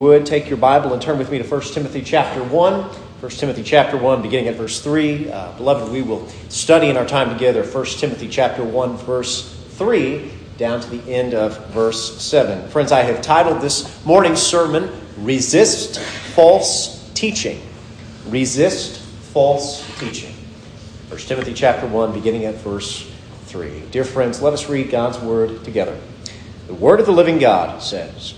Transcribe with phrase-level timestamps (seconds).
[0.00, 2.82] would take your Bible and turn with me to 1 Timothy chapter 1.
[2.82, 5.28] 1 Timothy chapter 1, beginning at verse 3.
[5.28, 10.30] Uh, beloved, we will study in our time together 1 Timothy chapter 1, verse 3,
[10.56, 12.68] down to the end of verse 7.
[12.68, 17.60] Friends, I have titled this morning's sermon, Resist False Teaching.
[18.28, 20.32] Resist False Teaching.
[21.08, 23.10] 1 Timothy chapter 1, beginning at verse
[23.46, 23.82] 3.
[23.90, 25.98] Dear friends, let us read God's word together.
[26.68, 28.37] The word of the living God says,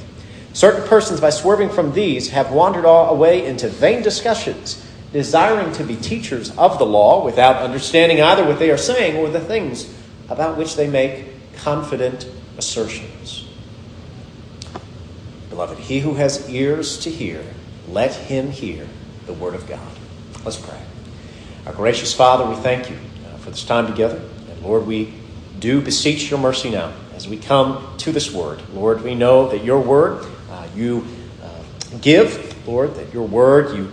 [0.53, 5.95] Certain persons, by swerving from these, have wandered away into vain discussions, desiring to be
[5.95, 9.93] teachers of the law without understanding either what they are saying or the things
[10.29, 13.47] about which they make confident assertions.
[15.49, 17.43] Beloved, he who has ears to hear,
[17.89, 18.87] let him hear
[19.25, 19.91] the word of God.
[20.43, 20.79] Let's pray.
[21.65, 24.21] Our gracious Father, we thank you uh, for this time together.
[24.49, 25.13] And Lord, we
[25.59, 28.61] do beseech your mercy now as we come to this word.
[28.73, 30.25] Lord, we know that your word
[30.75, 31.05] you
[31.43, 33.91] uh, give, Lord, that your word you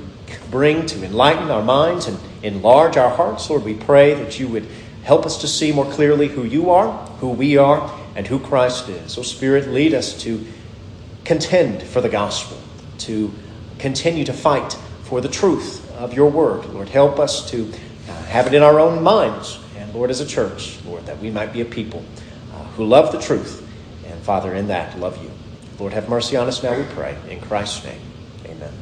[0.51, 3.48] bring to enlighten our minds and enlarge our hearts.
[3.51, 4.67] Lord, we pray that you would
[5.03, 8.89] help us to see more clearly who you are, who we are, and who Christ
[8.89, 9.12] is.
[9.12, 10.47] So, Spirit, lead us to
[11.25, 12.59] contend for the gospel,
[12.98, 13.33] to
[13.79, 16.67] continue to fight for the truth of your word.
[16.67, 17.73] Lord, help us to
[18.09, 21.31] uh, have it in our own minds, and Lord, as a church, Lord, that we
[21.31, 22.05] might be a people
[22.55, 23.67] uh, who love the truth,
[24.07, 25.28] and Father, in that, love you.
[25.79, 27.17] Lord, have mercy on us now, we pray.
[27.29, 28.01] In Christ's name,
[28.47, 28.73] amen.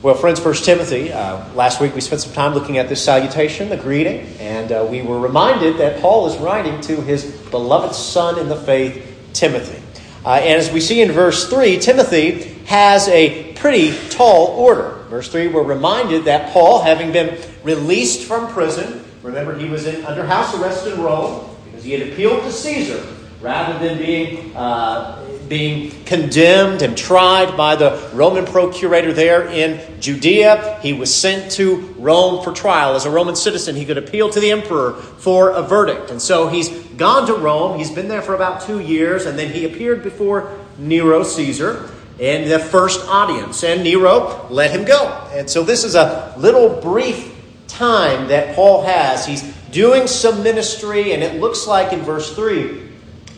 [0.00, 3.68] Well, friends, First Timothy, uh, last week we spent some time looking at this salutation,
[3.68, 8.38] the greeting, and uh, we were reminded that Paul is writing to his beloved son
[8.38, 9.82] in the faith, Timothy.
[10.24, 15.04] Uh, and as we see in verse 3, Timothy has a pretty tall order.
[15.10, 20.02] Verse 3, we're reminded that Paul, having been released from prison, remember he was in,
[20.06, 23.06] under house arrest in Rome because he had appealed to Caesar
[23.44, 30.80] rather than being, uh, being condemned and tried by the Roman procurator there in Judea,
[30.80, 32.94] he was sent to Rome for trial.
[32.96, 36.10] As a Roman citizen, he could appeal to the emperor for a verdict.
[36.10, 37.76] And so he's gone to Rome.
[37.76, 42.48] He's been there for about two years, and then he appeared before Nero Caesar in
[42.48, 45.06] the first audience, and Nero let him go.
[45.32, 47.34] And so this is a little brief
[47.68, 49.26] time that Paul has.
[49.26, 52.83] He's doing some ministry, and it looks like in verse 3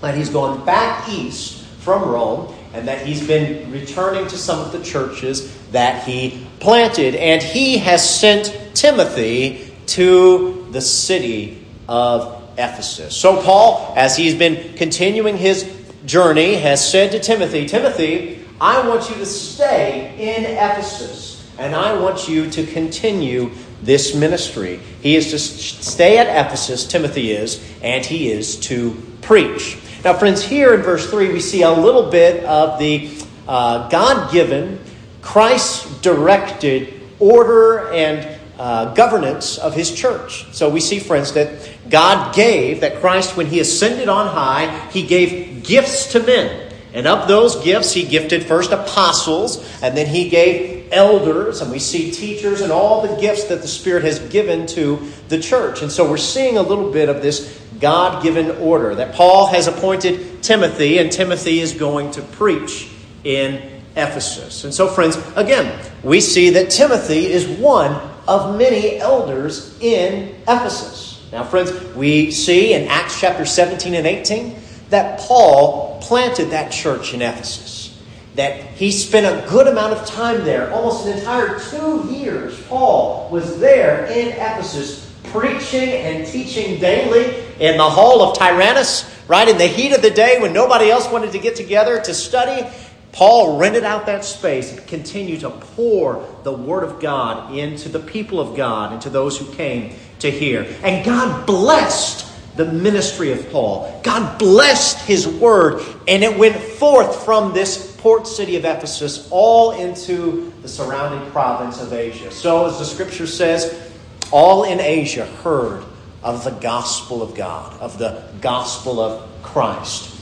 [0.01, 4.73] that he's gone back east from Rome and that he's been returning to some of
[4.73, 7.15] the churches that he planted.
[7.15, 13.17] And he has sent Timothy to the city of Ephesus.
[13.17, 15.73] So, Paul, as he's been continuing his
[16.05, 21.99] journey, has said to Timothy, Timothy, I want you to stay in Ephesus, and I
[21.99, 23.51] want you to continue
[23.83, 24.81] this ministry.
[25.03, 29.79] He is to stay at Ephesus, Timothy is, and he is to preach.
[30.05, 33.11] Now, friends, here in verse 3, we see a little bit of the
[33.49, 34.79] uh, God given,
[35.23, 40.53] Christ directed order and uh, governance of his church.
[40.53, 41.51] So we see, friends, that
[41.91, 46.73] God gave, that Christ, when he ascended on high, he gave gifts to men.
[46.95, 51.79] And of those gifts, he gifted first apostles, and then he gave elders, and we
[51.79, 55.83] see teachers and all the gifts that the Spirit has given to the church.
[55.83, 59.67] And so we're seeing a little bit of this God given order that Paul has
[59.67, 62.89] appointed Timothy, and Timothy is going to preach
[63.25, 64.65] in Ephesus.
[64.65, 67.93] And so, friends, again, we see that Timothy is one
[68.29, 71.23] of many elders in Ephesus.
[71.33, 74.57] Now, friends, we see in Acts chapter 17 and 18
[74.91, 78.01] that Paul planted that church in Ephesus.
[78.37, 82.63] That he spent a good amount of time there, almost an entire two years.
[82.65, 89.49] Paul was there in Ephesus preaching and teaching daily in the hall of Tyrannus, right
[89.49, 92.67] in the heat of the day when nobody else wanted to get together to study.
[93.13, 97.99] Paul rented out that space and continued to pour the Word of God into the
[97.99, 100.67] people of God, into those who came to hear.
[100.83, 102.27] And God blessed
[102.57, 104.01] the ministry of Paul.
[104.03, 109.73] God blessed his Word, and it went forth from this port city of Ephesus all
[109.73, 112.31] into the surrounding province of Asia.
[112.31, 113.93] So, as the scripture says,
[114.31, 115.85] all in Asia heard
[116.27, 120.13] of the gospel of God, of the gospel of Christ.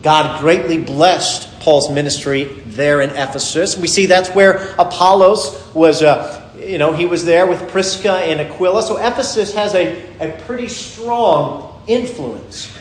[0.00, 3.76] God greatly blessed Paul's ministry there in Ephesus.
[3.76, 8.40] We see that's where Apollos was, uh, you know, he was there with Prisca and
[8.40, 8.84] Aquila.
[8.84, 12.72] So Ephesus has a, a pretty strong influence.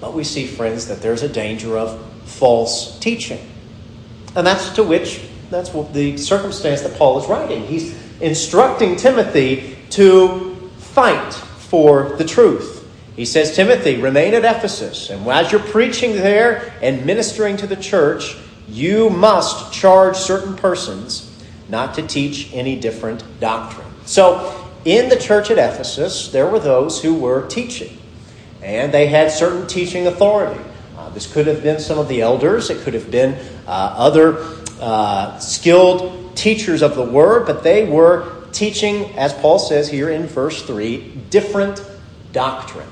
[0.00, 3.48] But we see, friends, that there's a danger of false teaching.
[4.34, 7.64] And that's to which, that's what the circumstance that Paul is writing.
[7.66, 10.49] He's instructing Timothy to
[11.00, 12.86] fight for the truth.
[13.16, 17.76] He says, Timothy, remain at Ephesus, and as you're preaching there and ministering to the
[17.76, 18.36] church,
[18.68, 21.26] you must charge certain persons
[21.70, 23.86] not to teach any different doctrine.
[24.04, 27.96] So, in the church at Ephesus, there were those who were teaching,
[28.62, 30.62] and they had certain teaching authority.
[30.98, 33.36] Uh, this could have been some of the elders, it could have been
[33.66, 34.36] uh, other
[34.82, 40.26] uh, skilled teachers of the word, but they were teaching, as Paul says here in
[40.26, 40.98] verse 3,
[41.30, 41.84] different
[42.32, 42.88] doctrine.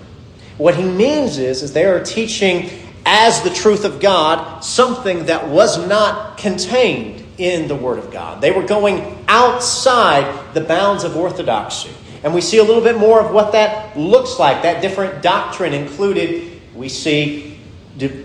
[0.56, 2.70] What he means is, is they are teaching
[3.06, 8.40] as the truth of God something that was not contained in the Word of God.
[8.40, 11.90] They were going outside the bounds of orthodoxy.
[12.24, 14.62] And we see a little bit more of what that looks like.
[14.62, 17.58] That different doctrine included, we see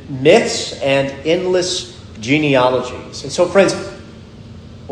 [0.09, 3.24] myths and endless genealogies.
[3.24, 3.74] And so, friends,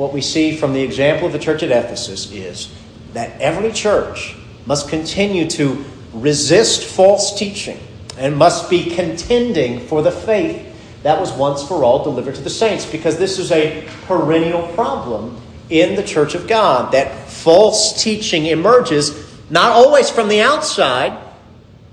[0.02, 2.74] what we see from the example of the church at Ephesus is
[3.14, 7.80] that every church must continue to resist false teaching
[8.18, 10.66] and must be contending for the faith
[11.04, 15.40] that was once for all delivered to the saints because this is a perennial problem
[15.70, 21.16] in the church of God that false teaching emerges not always from the outside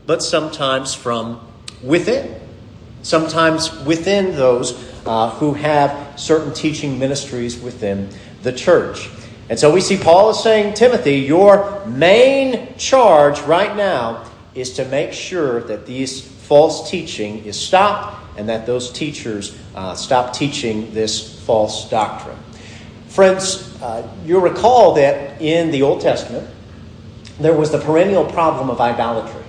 [0.06, 1.46] but sometimes from
[1.82, 2.40] within.
[3.02, 4.72] Sometimes within those
[5.04, 8.08] uh, who have certain teaching ministries within
[8.42, 9.08] the church
[9.48, 14.84] and so we see Paul is saying, Timothy, your main charge right now is to
[14.86, 20.92] make sure that these false teaching is stopped and that those teachers uh, stop teaching
[20.92, 22.38] this false doctrine.
[23.08, 26.46] Friends, uh, you'll recall that in the Old Testament,
[27.40, 29.44] there was the perennial problem of idolatry.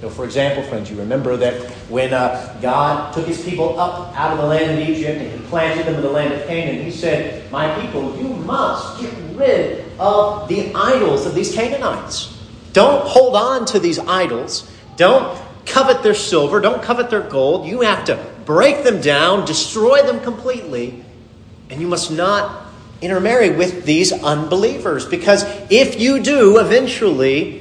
[0.00, 4.32] So, for example, friends, you remember that when uh, God took his people up out
[4.32, 6.90] of the land of Egypt and he planted them in the land of Canaan, he
[6.90, 12.36] said, My people, you must get rid of the idols of these Canaanites.
[12.74, 14.70] Don't hold on to these idols.
[14.96, 16.60] Don't covet their silver.
[16.60, 17.66] Don't covet their gold.
[17.66, 21.04] You have to break them down, destroy them completely,
[21.70, 22.66] and you must not
[23.00, 27.57] intermarry with these unbelievers because if you do, eventually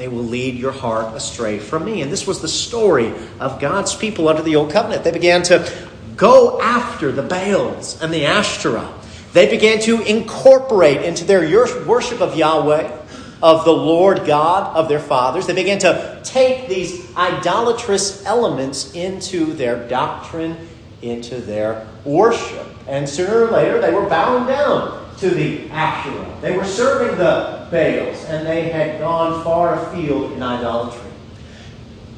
[0.00, 2.00] they will lead your heart astray from me.
[2.00, 5.04] And this was the story of God's people under the Old Covenant.
[5.04, 5.70] They began to
[6.16, 9.32] go after the Baals and the Ashtoreth.
[9.34, 11.42] They began to incorporate into their
[11.86, 12.90] worship of Yahweh,
[13.42, 15.46] of the Lord God of their fathers.
[15.46, 20.56] They began to take these idolatrous elements into their doctrine,
[21.02, 22.66] into their worship.
[22.88, 26.34] And sooner or later, they were bowing down to the Asherah.
[26.40, 31.10] They were serving the Baals, and they had gone far afield in idolatry.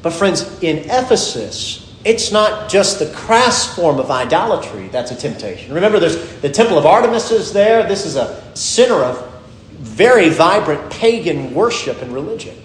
[0.01, 5.73] But, friends, in Ephesus, it's not just the crass form of idolatry that's a temptation.
[5.73, 7.87] Remember, there's the temple of Artemis is there.
[7.87, 9.29] This is a center of
[9.71, 12.55] very vibrant pagan worship and religion.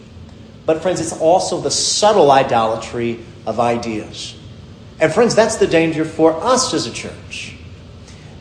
[0.67, 4.37] But, friends, it's also the subtle idolatry of ideas.
[5.01, 7.58] And, friends, that's the danger for us as a church.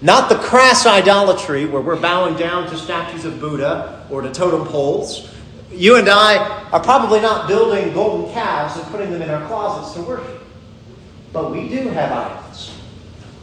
[0.02, 4.68] Not the crass idolatry where we're bowing down to statues of Buddha or to totem
[4.68, 5.30] poles.
[5.72, 9.96] You and I are probably not building golden calves and putting them in our closets
[9.96, 10.44] to worship.
[11.34, 12.72] But we do have idols.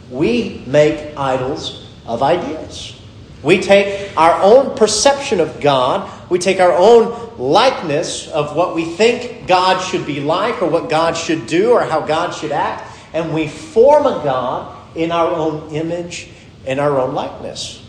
[0.09, 2.99] We make idols of ideas.
[3.43, 8.85] We take our own perception of God, we take our own likeness of what we
[8.85, 12.97] think God should be like or what God should do or how God should act,
[13.13, 16.29] and we form a God in our own image
[16.65, 17.81] in our own likeness.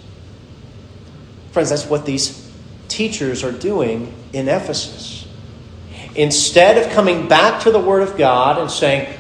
[1.52, 2.50] Friends, that's what these
[2.88, 5.26] teachers are doing in Ephesus.
[6.14, 9.12] Instead of coming back to the Word of God and saying,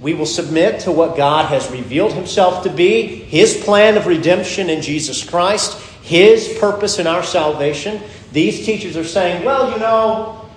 [0.00, 4.68] we will submit to what God has revealed Himself to be, His plan of redemption
[4.68, 8.00] in Jesus Christ, His purpose in our salvation.
[8.32, 10.50] These teachers are saying, well, you know,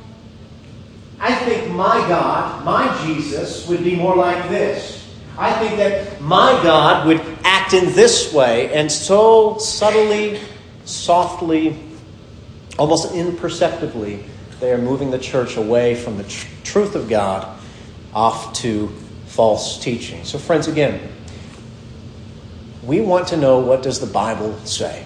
[1.20, 5.05] I think my God, my Jesus, would be more like this.
[5.38, 10.40] I think that my God would act in this way, and so subtly,
[10.86, 11.78] softly,
[12.78, 14.24] almost imperceptibly,
[14.60, 17.60] they are moving the church away from the tr- truth of God
[18.14, 18.88] off to
[19.26, 20.24] false teaching.
[20.24, 21.12] So, friends, again,
[22.84, 25.06] we want to know what does the Bible say.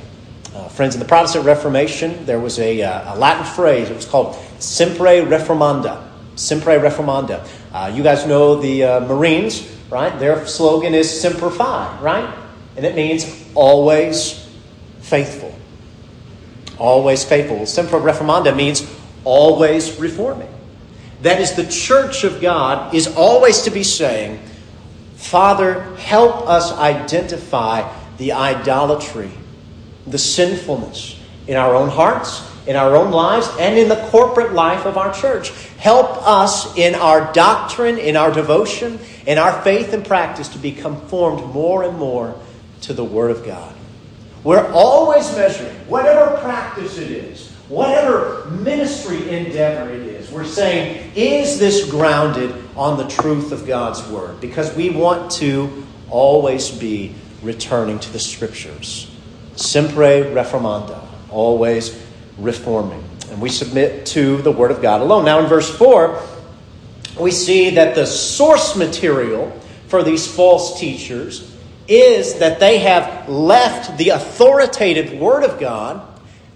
[0.54, 3.90] Uh, friends, in the Protestant Reformation, there was a, uh, a Latin phrase.
[3.90, 6.06] It was called "Semper reformanda."
[6.36, 7.48] Semper reformanda.
[7.72, 10.18] Uh, you guys know the uh, Marines, right?
[10.20, 12.34] Their slogan is Semper Fi, right?
[12.76, 14.48] And it means always
[15.02, 15.54] faithful.
[16.78, 17.66] Always faithful.
[17.66, 18.90] Semper Reformanda means
[19.26, 20.54] always reforming.
[21.22, 24.40] That is, the church of God is always to be saying,
[25.16, 29.32] Father, help us identify the idolatry,
[30.08, 34.86] the sinfulness in our own hearts, in our own lives, and in the corporate life
[34.86, 35.50] of our church.
[35.78, 40.72] Help us in our doctrine, in our devotion, in our faith and practice to be
[40.72, 42.40] conformed more and more
[42.82, 43.74] to the Word of God.
[44.44, 51.58] We're always measuring, whatever practice it is, whatever ministry endeavor it is, we're saying, is
[51.58, 54.40] this grounded on the truth of God's Word?
[54.40, 59.10] Because we want to always be returning to the Scriptures.
[59.56, 62.09] Semper reformanda, always
[62.40, 63.04] reforming.
[63.30, 65.26] And we submit to the Word of God alone.
[65.26, 66.22] Now, in verse 4,
[67.20, 69.52] we see that the source material
[69.88, 71.56] for these false teachers
[71.88, 76.06] is that they have left the authoritative Word of God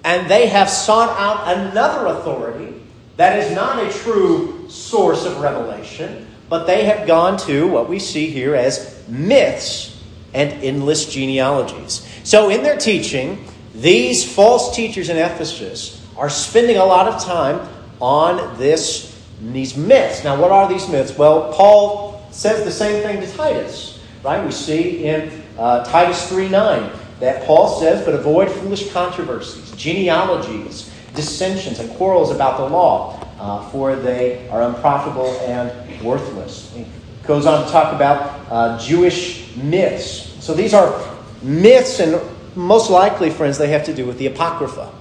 [0.04, 2.74] and they have sought out another authority
[3.18, 8.00] that is not a true source of revelation, but they have gone to what we
[8.00, 10.02] see here as myths
[10.34, 12.08] and endless genealogies.
[12.24, 17.68] So, in their teaching, these false teachers in Ephesus are spending a lot of time
[18.00, 20.24] on this, these myths.
[20.24, 21.18] Now, what are these myths?
[21.18, 24.44] Well, Paul says the same thing to Titus right?
[24.44, 30.92] We see in uh, Titus 3 9 that Paul says, But avoid foolish controversies, genealogies,
[31.14, 36.74] dissensions, and quarrels about the law, uh, for they are unprofitable and worthless.
[36.74, 36.86] He
[37.24, 40.34] goes on to talk about uh, Jewish myths.
[40.44, 41.00] So these are
[41.42, 42.20] myths, and
[42.56, 44.92] most likely, friends, they have to do with the Apocrypha.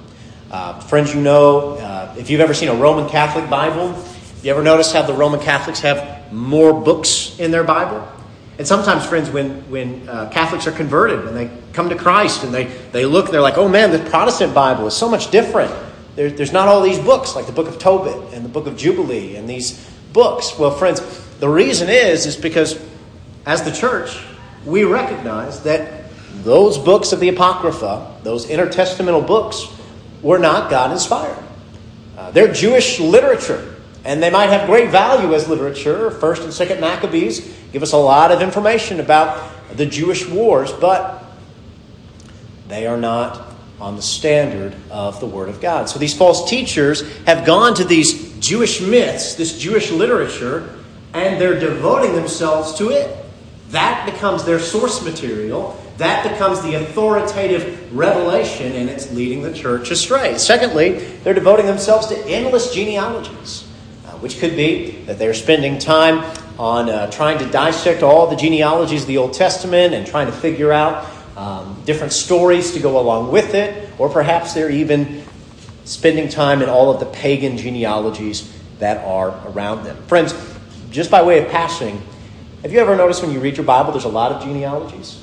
[0.50, 3.94] Uh, friends, you know, uh, if you've ever seen a Roman Catholic Bible,
[4.42, 8.06] you ever notice how the Roman Catholics have more books in their Bible?
[8.58, 12.52] And sometimes, friends, when, when uh, Catholics are converted and they come to Christ and
[12.52, 15.72] they, they look, they're like, oh man, the Protestant Bible is so much different.
[16.16, 18.76] There, there's not all these books like the book of Tobit and the book of
[18.76, 20.58] Jubilee and these books.
[20.58, 21.00] Well, friends,
[21.38, 22.78] the reason is, is because
[23.46, 24.16] as the church,
[24.66, 25.91] we recognize that
[26.42, 29.66] those books of the Apocrypha, those intertestamental books,
[30.22, 31.42] were not God inspired.
[32.16, 33.68] Uh, they're Jewish literature.
[34.04, 36.10] And they might have great value as literature.
[36.10, 37.40] First and Second Maccabees
[37.72, 41.24] give us a lot of information about the Jewish wars, but
[42.68, 43.46] they are not
[43.80, 45.88] on the standard of the Word of God.
[45.88, 50.78] So these false teachers have gone to these Jewish myths, this Jewish literature,
[51.14, 53.16] and they're devoting themselves to it.
[53.70, 55.78] That becomes their source material.
[56.02, 60.36] That becomes the authoritative revelation, and it's leading the church astray.
[60.36, 63.64] Secondly, they're devoting themselves to endless genealogies
[64.22, 66.18] which could be that they're spending time
[66.56, 70.32] on uh, trying to dissect all the genealogies of the Old Testament and trying to
[70.32, 75.24] figure out um, different stories to go along with it, or perhaps they're even
[75.84, 79.96] spending time in all of the pagan genealogies that are around them.
[80.06, 80.32] Friends,
[80.92, 82.00] just by way of passing,
[82.62, 85.20] have you ever noticed when you read your Bible, there's a lot of genealogies?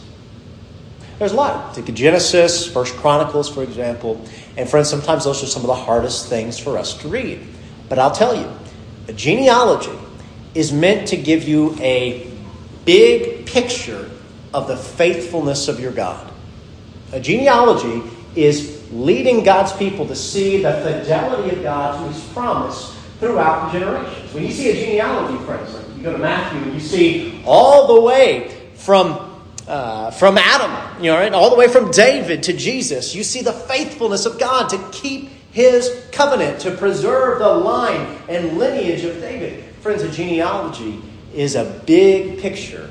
[1.20, 1.76] There's a lot.
[1.76, 4.26] Take Genesis, First Chronicles, for example.
[4.56, 7.46] And friends, sometimes those are some of the hardest things for us to read.
[7.90, 8.50] But I'll tell you,
[9.10, 9.92] a genealogy
[10.56, 12.32] is meant to give you a
[12.86, 14.10] big picture
[14.54, 16.32] of the faithfulness of your God.
[17.12, 18.02] A genealogy
[18.36, 23.80] is leading God's people to see the fidelity of God to his promise throughout the
[23.80, 24.34] generations.
[24.34, 27.94] When you see a genealogy, friends, like you go to Matthew and you see all
[27.94, 29.29] the way from,
[29.70, 33.42] uh, from Adam, you know, right, all the way from David to Jesus, you see
[33.42, 39.20] the faithfulness of God to keep his covenant to preserve the line and lineage of
[39.22, 39.64] David.
[39.76, 41.02] Friends, a genealogy
[41.34, 42.90] is a big picture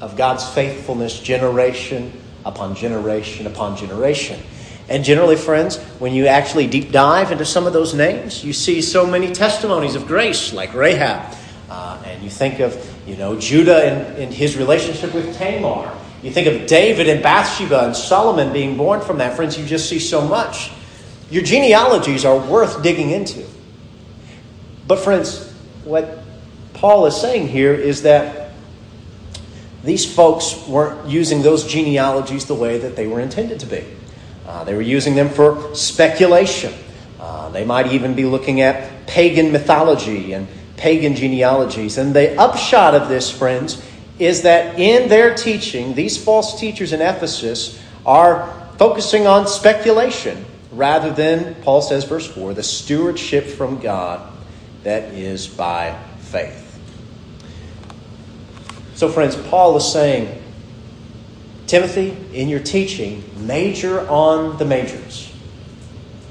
[0.00, 2.12] of God's faithfulness generation
[2.44, 4.40] upon generation upon generation.
[4.88, 8.80] And generally, friends, when you actually deep dive into some of those names, you see
[8.80, 11.34] so many testimonies of grace, like Rahab.
[11.68, 12.72] Uh, and you think of,
[13.06, 15.92] you know, Judah and, and his relationship with Tamar.
[16.22, 19.36] You think of David and Bathsheba and Solomon being born from that.
[19.36, 20.70] Friends, you just see so much.
[21.30, 23.46] Your genealogies are worth digging into.
[24.88, 25.52] But, friends,
[25.84, 26.18] what
[26.74, 28.50] Paul is saying here is that
[29.84, 33.84] these folks weren't using those genealogies the way that they were intended to be.
[34.46, 36.72] Uh, they were using them for speculation.
[37.20, 41.98] Uh, they might even be looking at pagan mythology and pagan genealogies.
[41.98, 43.82] And the upshot of this, friends,
[44.18, 51.12] is that in their teaching, these false teachers in Ephesus are focusing on speculation rather
[51.12, 54.32] than, Paul says, verse 4, the stewardship from God
[54.82, 56.62] that is by faith.
[58.94, 60.42] So, friends, Paul is saying,
[61.66, 65.32] Timothy, in your teaching, major on the majors.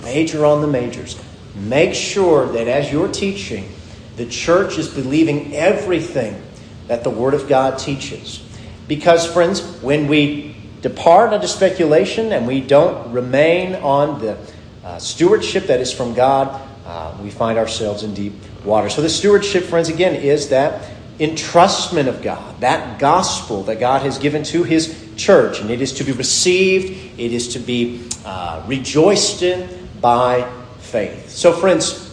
[0.02, 1.22] Major on the majors.
[1.56, 3.70] Make sure that as you're teaching,
[4.18, 6.42] the church is believing everything
[6.88, 8.42] that the Word of God teaches.
[8.88, 14.38] Because, friends, when we depart unto speculation and we don't remain on the
[14.84, 18.90] uh, stewardship that is from God, uh, we find ourselves in deep water.
[18.90, 24.18] So, the stewardship, friends, again, is that entrustment of God, that gospel that God has
[24.18, 28.64] given to His church, and it is to be received, it is to be uh,
[28.68, 31.30] rejoiced in by faith.
[31.30, 32.06] So, friends,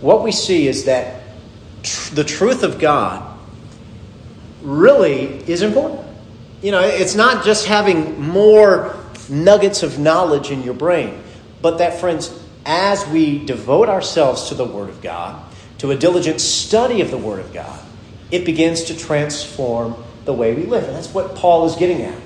[0.00, 1.15] what we see is that
[1.86, 3.38] tr- the truth of God
[4.62, 6.06] really is important.
[6.62, 8.96] You know, it's not just having more
[9.28, 11.22] nuggets of knowledge in your brain,
[11.62, 15.42] but that, friends, as we devote ourselves to the Word of God,
[15.78, 17.80] to a diligent study of the Word of God,
[18.30, 20.84] it begins to transform the way we live.
[20.84, 22.20] And that's what Paul is getting at.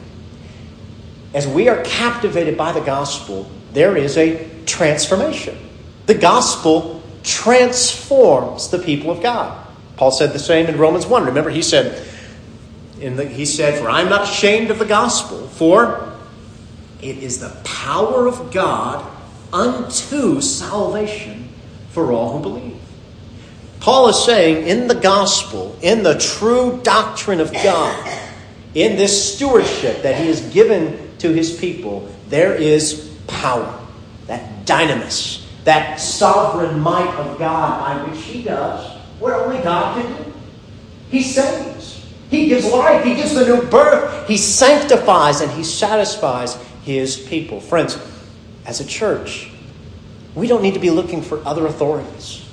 [1.34, 5.56] As we are captivated by the gospel, there is a transformation.
[6.06, 9.66] The gospel transforms the people of God.
[9.96, 11.26] Paul said the same in Romans 1.
[11.26, 12.06] Remember, he said,
[13.00, 16.16] in the, he said, For I'm not ashamed of the gospel, for
[17.02, 19.06] it is the power of God
[19.52, 21.48] unto salvation
[21.90, 22.80] for all who believe.
[23.80, 28.18] Paul is saying in the gospel, in the true doctrine of God,
[28.74, 33.78] in this stewardship that he has given to his people, there is power,
[34.26, 40.24] that dynamis, that sovereign might of God by which he does what only God can
[40.24, 40.32] do.
[41.10, 46.56] He saves, he gives life, he gives the new birth, he sanctifies, and he satisfies
[46.82, 47.60] his people.
[47.60, 47.98] Friends,
[48.64, 49.50] as a church,
[50.34, 52.46] we don't need to be looking for other authorities.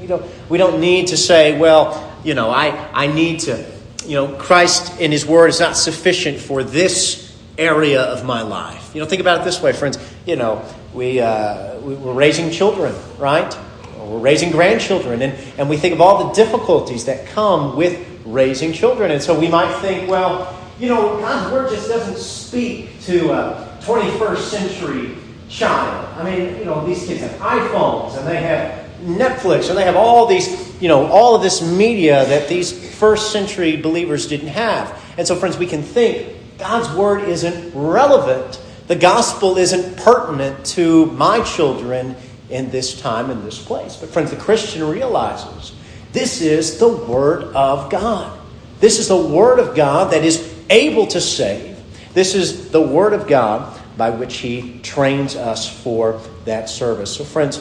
[0.00, 3.66] We don't, we don't need to say, well, you know, I, I need to,
[4.06, 8.94] you know, Christ in His Word is not sufficient for this area of my life.
[8.94, 9.98] You know, think about it this way, friends.
[10.24, 13.56] You know, we, uh, we, we're raising children, right?
[13.98, 18.72] We're raising grandchildren, and, and we think of all the difficulties that come with raising
[18.72, 19.10] children.
[19.10, 23.78] And so we might think, well, you know, God's Word just doesn't speak to a
[23.82, 25.16] 21st century
[25.48, 26.08] child.
[26.18, 29.96] I mean, you know, these kids have iPhones and they have Netflix, and they have
[29.96, 35.02] all these, you know, all of this media that these first century believers didn't have.
[35.16, 38.60] And so, friends, we can think God's word isn't relevant.
[38.88, 42.16] The gospel isn't pertinent to my children
[42.50, 43.96] in this time and this place.
[43.96, 45.74] But, friends, the Christian realizes
[46.12, 48.38] this is the word of God.
[48.80, 51.76] This is the word of God that is able to save.
[52.14, 57.14] This is the word of God by which He trains us for that service.
[57.14, 57.58] So, friends,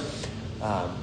[0.62, 0.96] um,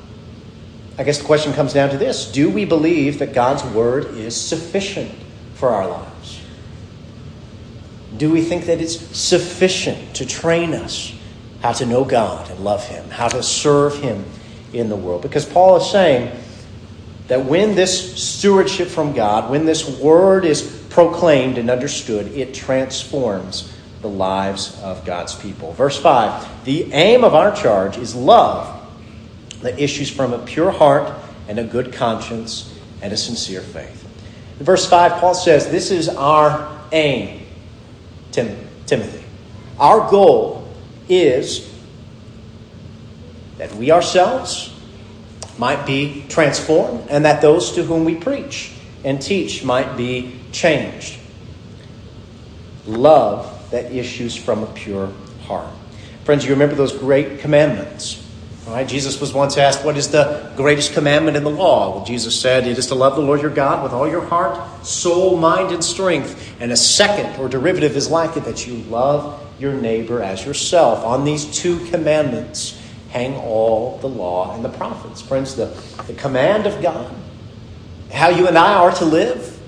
[0.96, 4.34] I guess the question comes down to this Do we believe that God's word is
[4.34, 5.12] sufficient
[5.54, 6.13] for our lives?
[8.16, 11.14] Do we think that it's sufficient to train us
[11.62, 14.24] how to know God and love Him, how to serve Him
[14.72, 15.22] in the world?
[15.22, 16.37] Because Paul is saying
[17.29, 23.72] that when this stewardship from God, when this word is proclaimed and understood, it transforms
[24.03, 25.72] the lives of God's people.
[25.72, 28.83] Verse 5 The aim of our charge is love
[29.62, 31.12] that issues from a pure heart
[31.48, 34.03] and a good conscience and a sincere faith.
[34.59, 37.43] In verse 5, Paul says, This is our aim,
[38.34, 39.24] Tim, Timothy.
[39.78, 40.68] Our goal
[41.08, 41.72] is
[43.58, 44.74] that we ourselves
[45.56, 48.72] might be transformed and that those to whom we preach
[49.04, 51.16] and teach might be changed.
[52.86, 55.12] Love that issues from a pure
[55.44, 55.72] heart.
[56.24, 58.23] Friends, you remember those great commandments
[58.66, 58.88] Right?
[58.88, 61.96] Jesus was once asked, What is the greatest commandment in the law?
[61.96, 64.87] Well, Jesus said, It is to love the Lord your God with all your heart,
[64.87, 66.55] soul, mind, and strength.
[66.61, 71.05] And a second or derivative is like it that you love your neighbor as yourself.
[71.05, 75.20] On these two commandments hang all the law and the prophets.
[75.20, 75.66] Friends, the,
[76.07, 77.14] the command of God,
[78.11, 79.61] how you and I are to live,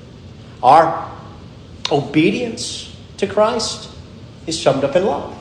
[0.63, 1.13] our
[1.93, 3.91] obedience to Christ
[4.47, 5.37] is summed up in love.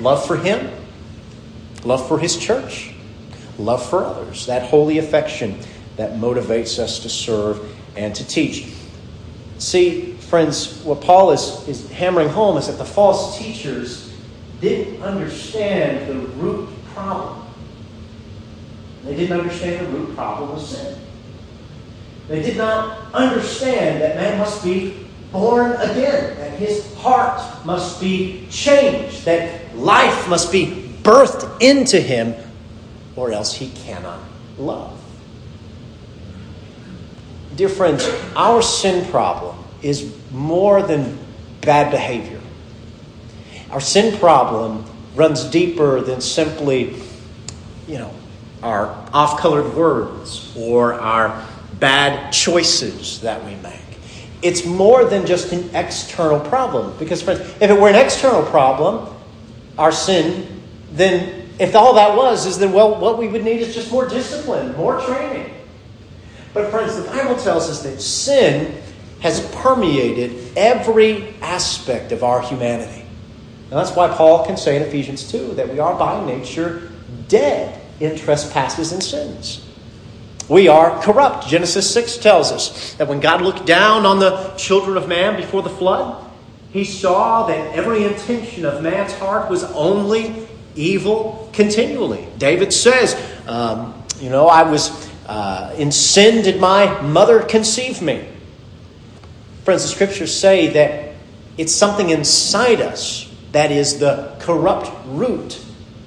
[0.00, 0.81] Love for Him
[1.84, 2.92] love for His church,
[3.58, 5.58] love for others, that holy affection
[5.96, 7.60] that motivates us to serve
[7.96, 8.72] and to teach.
[9.58, 14.12] See, friends, what Paul is, is hammering home is that the false teachers
[14.60, 17.46] didn't understand the root problem.
[19.04, 20.98] They didn't understand the root problem of sin.
[22.28, 28.46] They did not understand that man must be born again, that his heart must be
[28.50, 32.34] changed, that life must be birthed into him,
[33.16, 34.20] or else he cannot
[34.58, 34.98] love.
[37.56, 41.18] Dear friends, our sin problem is more than
[41.60, 42.40] bad behavior.
[43.70, 44.84] Our sin problem
[45.14, 46.94] runs deeper than simply,
[47.86, 48.12] you know,
[48.62, 51.46] our off colored words or our
[51.78, 53.80] bad choices that we make.
[54.40, 56.96] It's more than just an external problem.
[56.98, 59.14] Because, friends, if it were an external problem,
[59.78, 60.61] our sin,
[60.92, 64.08] then if all that was, is then, well, what we would need is just more
[64.08, 65.52] discipline, more training.
[66.54, 68.82] But, friends, the Bible tells us that sin
[69.20, 73.02] has permeated every aspect of our humanity.
[73.70, 76.90] And that's why Paul can say in Ephesians 2 that we are by nature
[77.28, 79.66] dead in trespasses and sins.
[80.48, 81.46] We are corrupt.
[81.46, 85.62] Genesis 6 tells us that when God looked down on the children of man before
[85.62, 86.30] the flood,
[86.72, 90.41] he saw that every intention of man's heart was only
[90.74, 92.26] evil continually.
[92.38, 98.28] David says, um, You know, I was uh, in sin, did my mother conceive me?
[99.64, 101.14] Friends, the scriptures say that
[101.56, 105.60] it's something inside us that is the corrupt root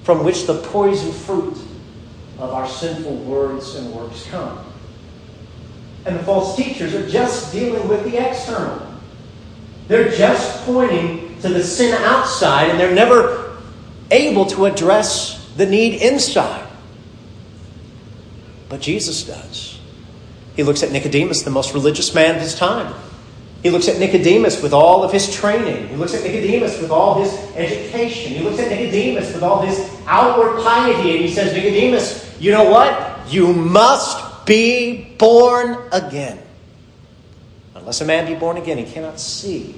[0.04, 1.58] from which the poison fruit
[2.38, 4.66] of our sinful words and works come.
[6.06, 8.86] And the false teachers are just dealing with the external.
[9.88, 13.45] They're just pointing to the sin outside, and they're never
[14.12, 16.68] able to address the need inside.
[18.70, 19.80] But Jesus does.
[20.56, 22.94] He looks at Nicodemus, the most religious man of his time.
[23.62, 25.88] He looks at Nicodemus with all of his training.
[25.88, 28.34] He looks at Nicodemus with all his education.
[28.34, 32.70] He looks at Nicodemus with all his outward piety, and he says, Nicodemus, you know
[32.70, 33.28] what?
[33.28, 36.40] You must be born again.
[37.74, 39.76] Unless a man be born again, he cannot see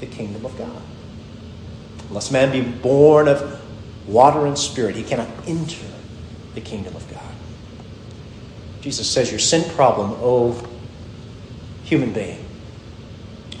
[0.00, 0.82] the kingdom of God.
[2.12, 3.58] Unless man be born of
[4.06, 5.86] water and spirit, he cannot enter
[6.54, 7.22] the kingdom of God.
[8.82, 10.68] Jesus says your sin problem, oh
[11.84, 12.44] human being,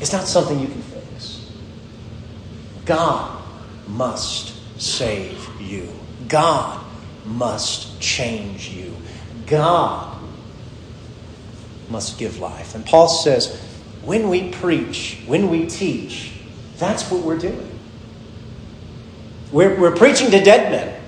[0.02, 1.50] is not something you can fix.
[2.84, 3.42] God
[3.88, 5.88] must save you.
[6.28, 6.84] God
[7.24, 8.94] must change you.
[9.46, 10.18] God
[11.88, 12.74] must give life.
[12.74, 13.58] And Paul says,
[14.02, 16.34] when we preach, when we teach,
[16.76, 17.71] that's what we're doing.
[19.52, 21.00] We're, we're preaching to dead men.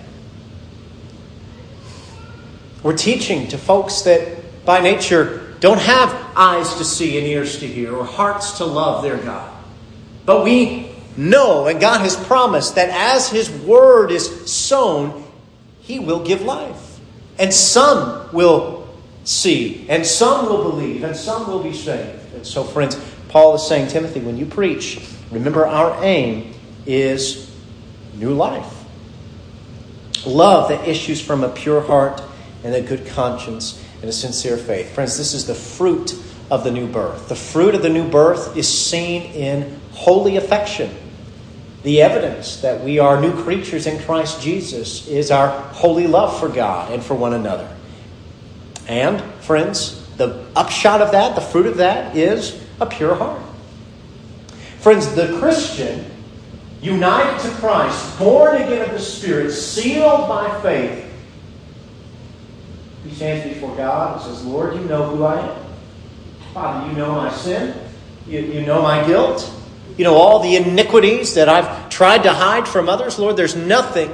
[2.83, 7.66] We're teaching to folks that by nature don't have eyes to see and ears to
[7.66, 9.50] hear or hearts to love their God.
[10.26, 15.24] But we know, and God has promised, that as His word is sown,
[15.80, 17.00] He will give life.
[17.38, 18.87] And some will
[19.24, 22.35] see, and some will believe, and some will be saved.
[22.35, 26.52] And so, friends, Paul is saying, Timothy, when you preach, remember our aim
[26.85, 27.53] is
[28.16, 28.85] new life.
[30.27, 32.22] Love that issues from a pure heart
[32.62, 34.94] and a good conscience and a sincere faith.
[34.94, 36.14] Friends, this is the fruit
[36.50, 37.29] of the new birth.
[37.29, 40.94] The fruit of the new birth is seen in holy affection.
[41.83, 46.48] The evidence that we are new creatures in Christ Jesus is our holy love for
[46.48, 47.68] God and for one another.
[48.88, 53.42] And, friends, the upshot of that, the fruit of that, is a pure heart.
[54.81, 56.11] Friends, the Christian,
[56.85, 61.11] united to Christ, born again of the Spirit, sealed by faith,
[63.05, 65.64] he stands before God and says, Lord, you know who I am.
[66.53, 67.75] Father, you know my sin.
[68.27, 69.51] You, you know my guilt.
[69.97, 73.18] You know all the iniquities that I've tried to hide from others.
[73.18, 74.12] Lord, there's nothing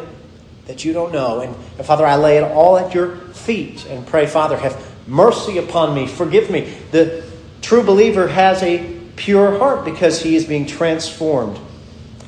[0.67, 1.41] that you don't know.
[1.41, 5.59] And, and Father, I lay it all at your feet and pray, Father, have mercy
[5.59, 6.07] upon me.
[6.07, 6.73] Forgive me.
[6.93, 7.25] The
[7.63, 11.59] true believer has a pure heart because he is being transformed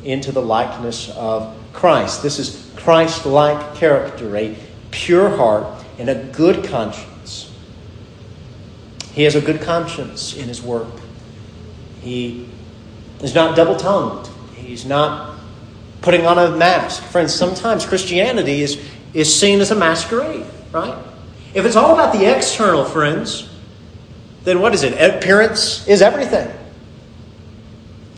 [0.04, 2.22] into the likeness of Christ.
[2.22, 4.56] This is Christ like character, a
[4.90, 5.66] pure heart
[5.98, 7.52] and a good conscience.
[9.12, 10.88] He has a good conscience in his work.
[12.00, 12.48] He
[13.22, 14.28] is not double tongued.
[14.54, 15.38] He's not
[16.00, 17.02] putting on a mask.
[17.04, 18.82] Friends, sometimes Christianity is,
[19.14, 20.96] is seen as a masquerade, right?
[21.54, 23.48] If it's all about the external, friends,
[24.44, 24.94] then what is it?
[24.94, 26.50] Appearance is everything.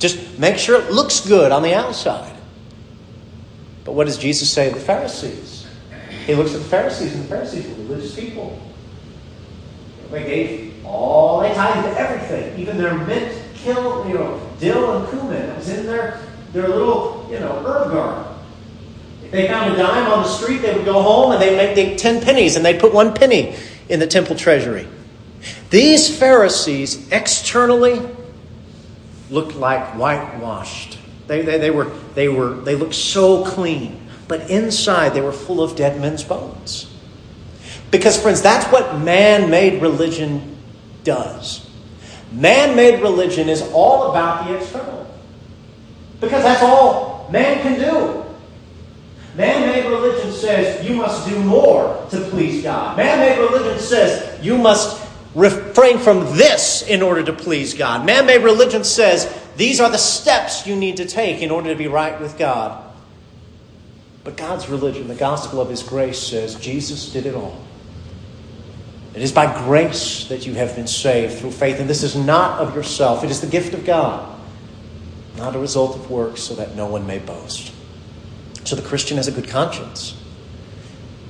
[0.05, 2.37] Just make sure it looks good on the outside.
[3.87, 5.67] But what does Jesus say to the Pharisees?
[6.27, 8.61] He looks at the Pharisees, and the Pharisees were religious people.
[10.11, 15.09] They gave all, they had to everything, even their mint, kill, you know, dill and
[15.09, 16.21] cumin that was in their,
[16.53, 18.35] their little, you know, herb garden.
[19.25, 21.97] If they found a dime on the street, they would go home and they'd make
[21.97, 23.57] 10 pennies, and they'd put one penny
[23.89, 24.87] in the temple treasury.
[25.71, 28.03] These Pharisees externally
[29.31, 30.99] looked like whitewashed.
[31.27, 35.63] They, they, they, were, they, were, they looked so clean but inside they were full
[35.63, 36.91] of dead men's bones.
[37.91, 40.57] Because, friends, that's what man made religion
[41.05, 41.71] does.
[42.33, 45.07] Man made religion is all about the external.
[46.21, 48.25] Because that's all man can do.
[49.37, 52.97] Man made religion says you must do more to please God.
[52.97, 55.04] Man made religion says you must
[55.35, 58.07] refrain from this in order to please God.
[58.07, 61.77] Man made religion says these are the steps you need to take in order to
[61.77, 62.81] be right with God.
[64.23, 67.61] But God's religion, the gospel of His grace, says Jesus did it all.
[69.15, 72.59] It is by grace that you have been saved through faith, and this is not
[72.59, 73.23] of yourself.
[73.23, 74.41] It is the gift of God,
[75.37, 77.73] not a result of works, so that no one may boast.
[78.65, 80.17] So the Christian has a good conscience.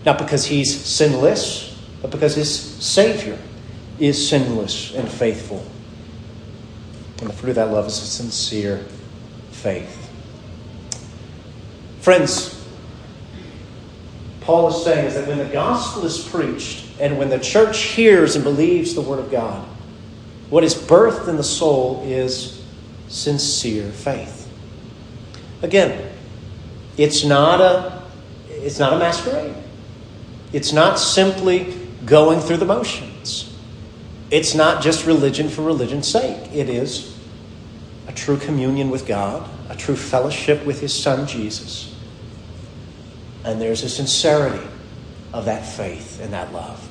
[0.07, 3.39] Not because he's sinless, but because his Savior
[3.99, 5.65] is sinless and faithful.
[7.21, 8.79] And the fruit of that love is a sincere
[9.51, 10.11] faith.
[12.01, 12.55] Friends,
[14.41, 18.35] Paul is saying is that when the gospel is preached and when the church hears
[18.35, 19.67] and believes the word of God,
[20.51, 22.63] what is birthed in the soul is
[23.09, 24.51] sincere faith.
[25.63, 26.13] Again,
[26.99, 28.03] it's not a
[28.49, 29.55] it's not a masquerade.
[30.53, 33.54] It's not simply going through the motions.
[34.31, 36.53] It's not just religion for religion's sake.
[36.53, 37.17] It is
[38.09, 41.95] a true communion with God, a true fellowship with his son Jesus
[43.45, 44.67] and there's a sincerity
[45.33, 46.89] of that faith and that love.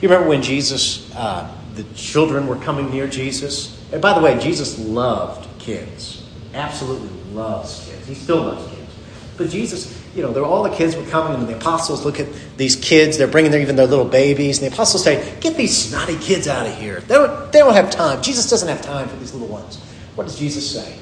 [0.00, 3.80] You remember when Jesus, uh, the children were coming near Jesus?
[3.92, 8.06] And by the way, Jesus loved kids, absolutely loves kids.
[8.06, 8.92] He still loves kids.
[9.36, 12.76] But Jesus, you know, all the kids were coming, and the apostles look at these
[12.76, 13.18] kids.
[13.18, 16.48] They're bringing their, even their little babies, and the apostles say, "Get these snotty kids
[16.48, 17.00] out of here.
[17.00, 18.22] They don't, they don't have time.
[18.22, 19.78] Jesus doesn't have time for these little ones."
[20.14, 20.98] What does Jesus say?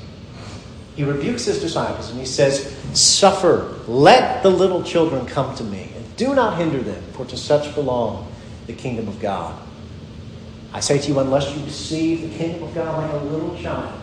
[0.96, 5.90] he rebukes his disciples and he says, Suffer, let the little children come to me,
[5.94, 8.32] and do not hinder them, for to such belong
[8.66, 9.62] the kingdom of God.
[10.72, 14.00] I say to you, unless you receive the kingdom of God like a little child,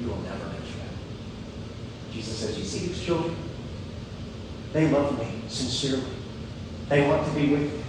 [0.00, 2.12] you will never enter it.
[2.12, 3.36] Jesus says, You see these children?
[4.72, 6.04] They love me sincerely.
[6.88, 7.82] They want to be with me.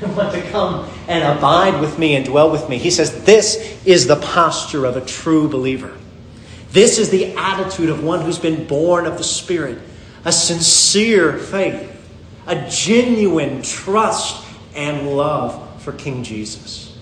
[0.00, 2.78] They want to come and abide with me and dwell with me.
[2.78, 5.96] He says, This is the posture of a true believer.
[6.72, 9.78] This is the attitude of one who's been born of the Spirit
[10.24, 11.90] a sincere faith,
[12.46, 16.96] a genuine trust and love for King Jesus.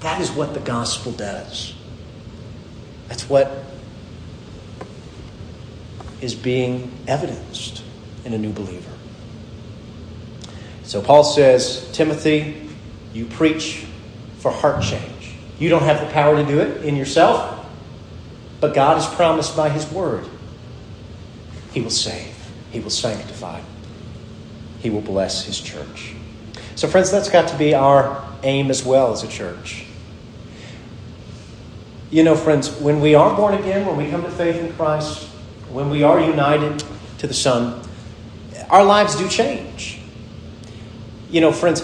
[0.00, 1.74] That is what the gospel does.
[3.08, 3.64] That's what
[6.20, 7.82] is being evidenced
[8.24, 8.90] in a new believer.
[10.82, 12.68] So Paul says, Timothy,
[13.12, 13.84] you preach
[14.38, 15.34] for heart change.
[15.58, 17.66] You don't have the power to do it in yourself.
[18.60, 20.26] But God has promised by His word
[21.72, 22.34] He will save,
[22.70, 23.60] He will sanctify,
[24.80, 26.14] He will bless His church.
[26.74, 29.84] So, friends, that's got to be our aim as well as a church.
[32.10, 35.27] You know, friends, when we are born again, when we come to faith in Christ,
[35.70, 36.82] when we are united
[37.18, 37.82] to the Son,
[38.70, 40.00] our lives do change.
[41.30, 41.82] You know, friends,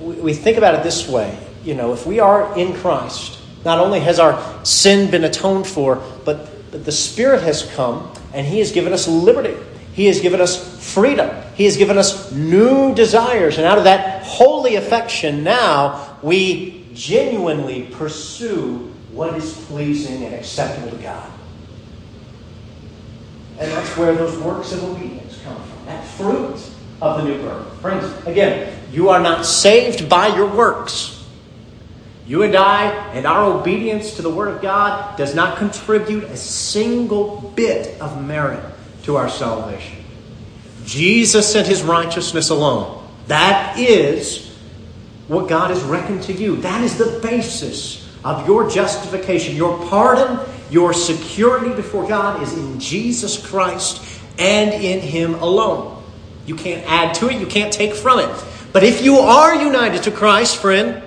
[0.00, 1.38] we think about it this way.
[1.64, 6.02] You know, if we are in Christ, not only has our sin been atoned for,
[6.24, 9.56] but, the Spirit has come and He has given us liberty.
[9.92, 11.28] He has given us freedom.
[11.56, 13.58] He has given us new desires.
[13.58, 20.96] And out of that holy affection, now we genuinely pursue what is pleasing and acceptable
[20.96, 21.28] to God.
[23.60, 25.86] And that's where those works of obedience come from.
[25.86, 26.58] That fruit
[27.02, 27.80] of the new birth.
[27.80, 31.24] Friends, again, you are not saved by your works.
[32.26, 36.36] You and I and our obedience to the Word of God does not contribute a
[36.36, 38.64] single bit of merit
[39.02, 40.04] to our salvation.
[40.84, 43.06] Jesus and His righteousness alone.
[43.26, 44.56] That is
[45.28, 46.56] what God has reckoned to you.
[46.56, 49.56] That is the basis of your justification.
[49.56, 50.38] Your pardon,
[50.70, 56.02] your security before God is in Jesus Christ and in Him alone.
[56.46, 58.44] You can't add to it, you can't take from it.
[58.72, 61.02] But if you are united to Christ, friend,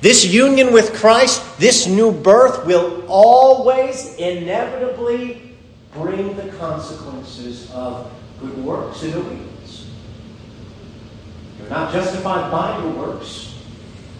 [0.00, 5.54] this union with Christ, this new birth, will always inevitably
[5.94, 9.88] bring the consequences of good works and obedience.
[11.58, 13.54] You're not justified by your works,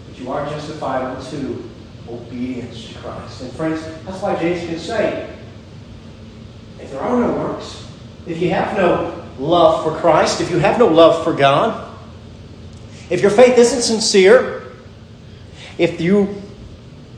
[0.07, 1.69] but you are justified unto
[2.09, 3.41] obedience to Christ.
[3.41, 5.33] And friends, that's why James can say,
[6.79, 7.87] if there are no works,
[8.25, 11.95] if you have no love for Christ, if you have no love for God,
[13.09, 14.63] if your faith isn't sincere,
[15.77, 16.41] if you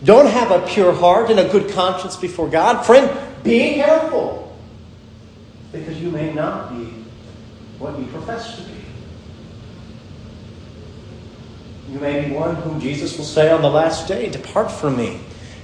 [0.03, 3.09] don't have a pure heart and a good conscience before God, friend,
[3.43, 4.57] be careful.
[5.71, 6.85] Because you may not be
[7.77, 8.78] what you profess to be.
[11.91, 15.19] You may be one whom Jesus will say on the last day, Depart from me,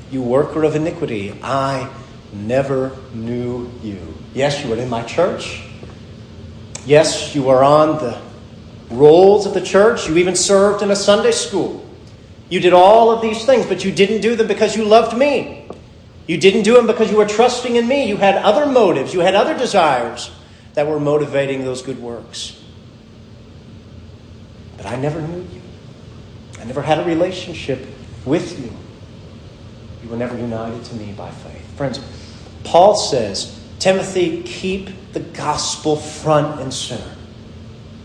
[0.09, 1.37] you worker of iniquity.
[1.43, 1.87] I
[2.33, 4.15] never knew you.
[4.33, 5.61] Yes, you were in my church.
[6.83, 8.19] Yes, you were on the
[8.89, 10.07] rolls of the church.
[10.07, 11.87] You even served in a Sunday school.
[12.49, 15.69] You did all of these things, but you didn't do them because you loved me.
[16.25, 18.07] You didn't do them because you were trusting in me.
[18.07, 20.31] You had other motives, you had other desires
[20.73, 22.63] that were motivating those good works.
[24.75, 25.64] But I never knew you.
[26.65, 27.85] I never had a relationship
[28.25, 28.71] with you.
[30.01, 31.77] You were never united to me by faith.
[31.77, 31.99] Friends,
[32.63, 37.15] Paul says, Timothy, keep the gospel front and center.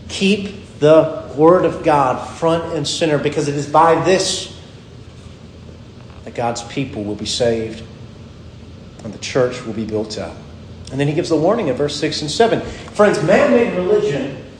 [0.09, 4.55] Keep the word of God front and center because it is by this
[6.25, 7.83] that God's people will be saved
[9.03, 10.37] and the church will be built up.
[10.91, 12.61] And then he gives the warning in verse 6 and 7.
[12.61, 14.50] Friends, man made religion,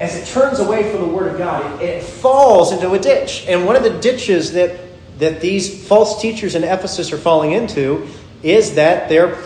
[0.00, 3.44] as it turns away from the Word of God, it, it, falls into a ditch.
[3.46, 4.80] And one of the ditches that,
[5.18, 8.08] that these false teachers in Ephesus are falling into
[8.42, 9.38] is that they're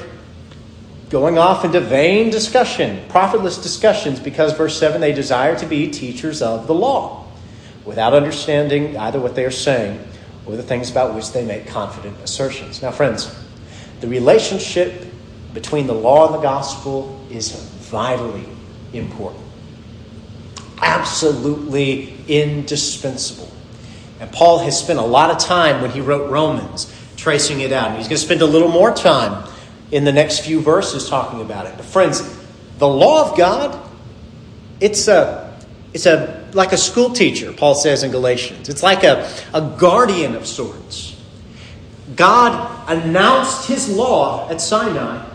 [1.10, 6.40] going off into vain discussion, profitless discussions, because, verse 7, they desire to be teachers
[6.40, 7.26] of the law
[7.84, 10.00] without understanding either what they are saying
[10.46, 12.80] or the things about which they make confident assertions.
[12.82, 13.34] Now, friends,
[14.00, 15.06] the relationship
[15.52, 18.46] between the law and the gospel is vitally
[18.92, 19.44] important,
[21.04, 23.50] absolutely indispensable.
[24.20, 27.88] And Paul has spent a lot of time when he wrote Romans tracing it out.
[27.88, 29.46] And he's going to spend a little more time
[29.90, 31.74] in the next few verses talking about it.
[31.76, 32.22] But friends,
[32.78, 33.78] the law of God,
[34.80, 35.42] it's a
[35.92, 38.70] it's a like a school teacher, Paul says in Galatians.
[38.70, 41.20] It's like a, a guardian of sorts.
[42.16, 45.34] God announced his law at Sinai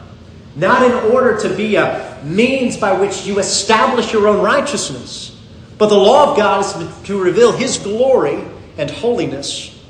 [0.55, 5.38] not in order to be a means by which you establish your own righteousness,
[5.79, 8.43] but the law of God is to reveal His glory
[8.77, 9.81] and holiness,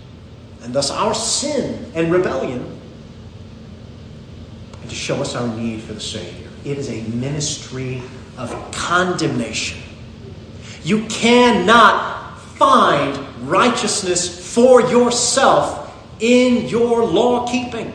[0.64, 2.80] and thus our sin and rebellion,
[4.82, 6.48] and to show us our need for the Savior.
[6.64, 8.02] It is a ministry
[8.38, 9.82] of condemnation.
[10.84, 13.18] You cannot find
[13.50, 17.94] righteousness for yourself in your law keeping.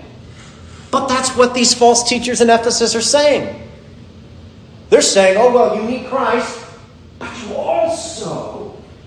[0.90, 3.68] But that's what these false teachers in Ephesus are saying.
[4.90, 6.63] They're saying, oh, well, you need Christ,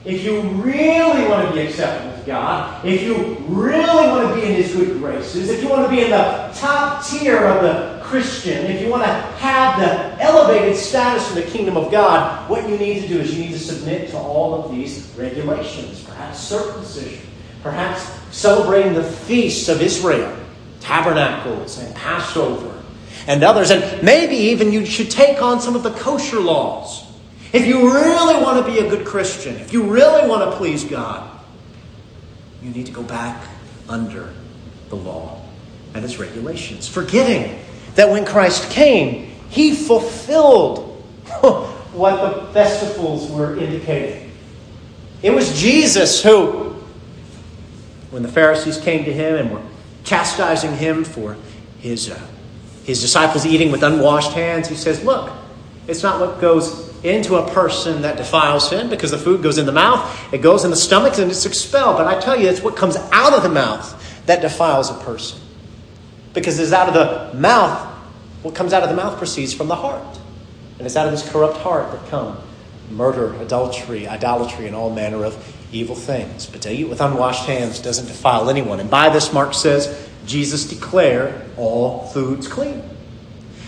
[0.07, 4.47] if you really want to be accepted with God, if you really want to be
[4.47, 8.01] in His good graces, if you want to be in the top tier of the
[8.03, 12.69] Christian, if you want to have the elevated status in the kingdom of God, what
[12.69, 16.39] you need to do is you need to submit to all of these regulations, perhaps
[16.39, 17.27] circumcision,
[17.61, 20.33] perhaps celebrating the feasts of Israel
[20.79, 22.81] tabernacles and Passover
[23.27, 23.71] and others.
[23.71, 27.06] And maybe even you should take on some of the kosher laws.
[27.53, 30.83] If you really want to be a good Christian, if you really want to please
[30.83, 31.29] God,
[32.61, 33.47] you need to go back
[33.87, 34.33] under
[34.89, 35.41] the law
[35.93, 37.59] and its regulations, forgetting
[37.95, 41.01] that when Christ came, he fulfilled
[41.93, 44.31] what the festivals were indicating.
[45.23, 46.75] It was Jesus who,
[48.11, 49.63] when the Pharisees came to him and were
[50.03, 51.37] chastising him for
[51.79, 52.19] his, uh,
[52.83, 55.31] his disciples eating with unwashed hands, he says, Look,
[55.87, 59.65] it's not what goes into a person that defiles him because the food goes in
[59.65, 61.97] the mouth, it goes in the stomach, and it's expelled.
[61.97, 65.39] But I tell you, it's what comes out of the mouth that defiles a person.
[66.33, 67.87] Because it's out of the mouth,
[68.43, 70.19] what comes out of the mouth proceeds from the heart.
[70.77, 72.37] And it's out of this corrupt heart that come
[72.91, 76.45] murder, adultery, idolatry, and all manner of evil things.
[76.45, 78.79] But to eat with unwashed hands doesn't defile anyone.
[78.79, 82.83] And by this, Mark says, Jesus declared all foods clean.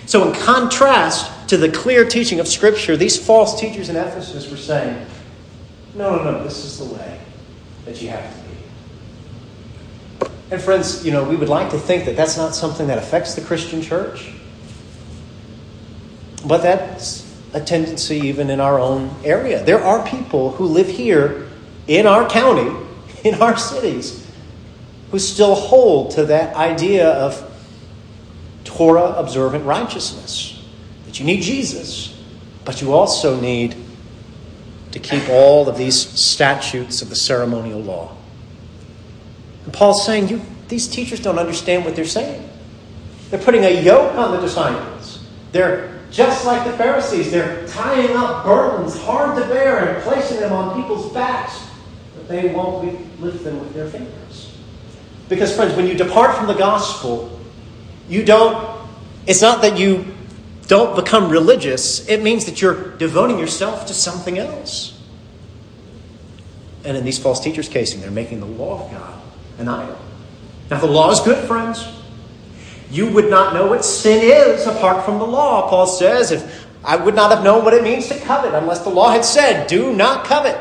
[0.10, 4.58] So, in contrast to the clear teaching of Scripture, these false teachers in Ephesus were
[4.58, 5.06] saying,
[5.93, 7.22] no, no, no, this is the way
[7.86, 10.34] that you have to be.
[10.50, 13.36] And, friends, you know, we would like to think that that's not something that affects
[13.36, 14.34] the Christian church.
[16.43, 19.63] But that's a tendency even in our own area.
[19.63, 21.48] There are people who live here
[21.86, 22.75] in our county,
[23.23, 24.25] in our cities,
[25.12, 27.46] who still hold to that idea of
[28.80, 30.63] Torah observant righteousness.
[31.06, 32.17] That you need Jesus,
[32.63, 33.75] but you also need
[34.94, 38.15] to keep all of these statutes of the ceremonial law.
[39.65, 42.50] And Paul's saying, you, these teachers don't understand what they're saying.
[43.30, 45.27] They're putting a yoke on the disciples.
[45.52, 47.32] They're just like the Pharisees.
[47.32, 51.65] They're tying up burdens hard to bear and placing them on people's backs
[52.15, 54.56] but they won't lift them with their fingers.
[55.27, 57.38] Because, friends, when you depart from the gospel,
[58.10, 58.82] you don't,
[59.28, 60.06] it's not that you
[60.68, 65.00] don't become religious, it means that you're devoting yourself to something else.
[66.84, 69.22] And in these false teachers' casing, they're making the law of God
[69.58, 69.98] an idol.
[70.70, 71.88] Now, the law is good, friends.
[72.92, 75.70] You would not know what sin is apart from the law.
[75.70, 78.90] Paul says, if I would not have known what it means to covet unless the
[78.90, 80.58] law had said, do not covet.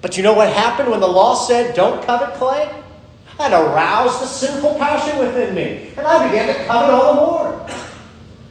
[0.00, 2.70] But you know what happened when the law said, don't covet, Clay?
[3.38, 5.92] It aroused a sinful passion within me.
[5.96, 7.68] And I began to covet all the more.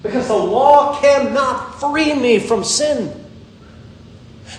[0.03, 3.25] Because the law cannot free me from sin.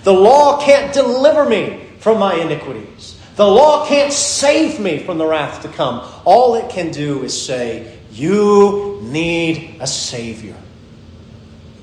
[0.02, 3.18] The law can't deliver me from my iniquities.
[3.36, 6.00] The law can't save me from the wrath to come.
[6.24, 10.56] All it can do is say, You need a Savior.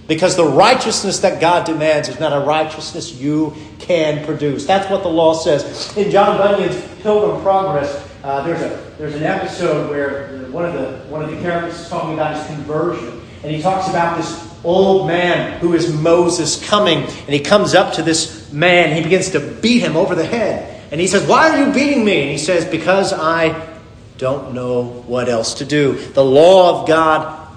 [0.07, 4.65] Because the righteousness that God demands is not a righteousness you can produce.
[4.65, 5.95] That's what the law says.
[5.95, 10.97] In John Bunyan's Pilgrim Progress, uh, there's, a, there's an episode where one of, the,
[11.09, 13.21] one of the characters is talking about his conversion.
[13.43, 16.99] And he talks about this old man who is Moses coming.
[16.99, 18.95] And he comes up to this man.
[18.95, 20.81] He begins to beat him over the head.
[20.91, 22.21] And he says, Why are you beating me?
[22.21, 23.69] And he says, Because I
[24.17, 25.93] don't know what else to do.
[25.93, 27.49] The law of God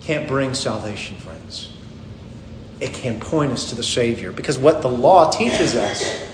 [0.00, 1.72] can't bring salvation, friends.
[2.80, 4.32] It can point us to the Savior.
[4.32, 6.26] Because what the law teaches us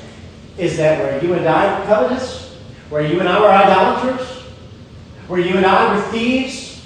[0.57, 2.46] is that where you and I covetous,
[2.91, 4.27] where you and I were idolaters,
[5.29, 6.81] where you and I were thieves,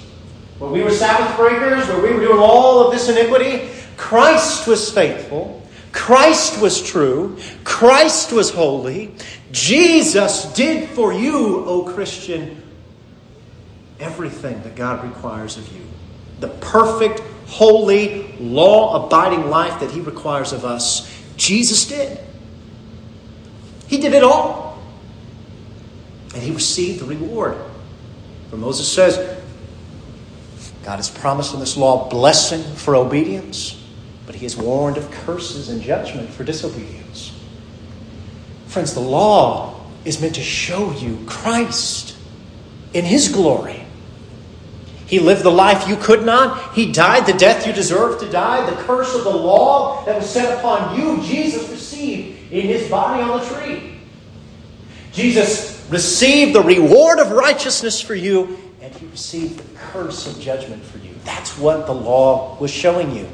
[0.57, 4.91] where we were Sabbath breakers, where we were doing all of this iniquity, Christ was
[4.91, 5.61] faithful.
[5.91, 7.37] Christ was true.
[7.63, 9.13] Christ was holy.
[9.51, 12.61] Jesus did for you, O Christian,
[13.99, 15.81] everything that God requires of you.
[16.39, 22.19] The perfect, holy, law abiding life that He requires of us, Jesus did.
[23.87, 24.70] He did it all.
[26.33, 27.57] And He received the reward.
[28.49, 29.41] For Moses says,
[30.83, 33.81] God has promised in this law blessing for obedience,
[34.25, 37.37] but he has warned of curses and judgment for disobedience.
[38.67, 42.17] Friends, the law is meant to show you Christ
[42.93, 43.85] in his glory.
[45.05, 46.73] He lived the life you could not.
[46.73, 48.67] He died the death you deserved to die.
[48.69, 53.21] The curse of the law that was set upon you, Jesus received in his body
[53.21, 53.99] on the tree.
[55.11, 60.83] Jesus received the reward of righteousness for you and he received the curse of judgment
[60.83, 61.13] for you.
[61.23, 63.27] That's what the law was showing you.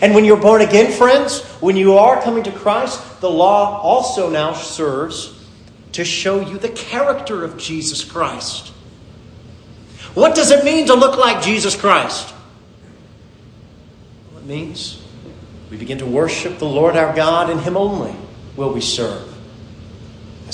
[0.00, 4.30] And when you're born again, friends, when you are coming to Christ, the law also
[4.30, 5.44] now serves
[5.92, 8.68] to show you the character of Jesus Christ.
[10.14, 12.32] What does it mean to look like Jesus Christ?
[14.32, 15.02] Well, it means
[15.70, 18.14] we begin to worship the Lord our God, and Him only
[18.56, 19.33] will we serve.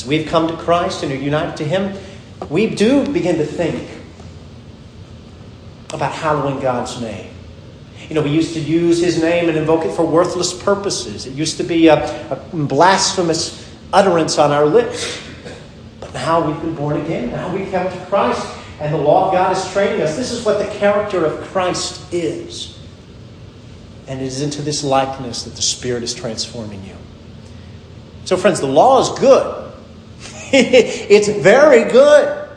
[0.01, 1.95] As we've come to Christ and are united to Him,
[2.49, 3.87] we do begin to think
[5.93, 7.31] about hallowing God's name.
[8.09, 11.27] You know, we used to use his name and invoke it for worthless purposes.
[11.27, 15.21] It used to be a, a blasphemous utterance on our lips.
[16.01, 17.31] But now we've been born again.
[17.31, 20.17] Now we've come to Christ, and the law of God is training us.
[20.17, 22.79] This is what the character of Christ is.
[24.09, 26.97] And it is into this likeness that the Spirit is transforming you.
[28.25, 29.70] So, friends, the law is good.
[30.53, 32.49] it's very good.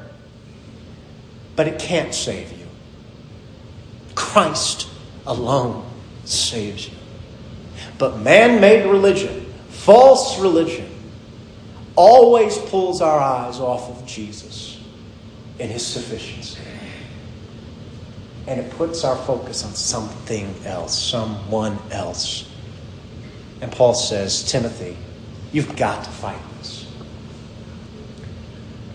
[1.55, 2.65] But it can't save you.
[4.15, 4.87] Christ
[5.25, 5.85] alone
[6.25, 6.97] saves you.
[7.97, 10.89] But man made religion, false religion,
[11.95, 14.81] always pulls our eyes off of Jesus
[15.59, 16.59] and his sufficiency.
[18.47, 22.49] And it puts our focus on something else, someone else.
[23.61, 24.97] And Paul says, Timothy,
[25.53, 26.41] you've got to fight.